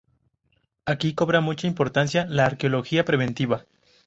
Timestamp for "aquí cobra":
0.87-1.41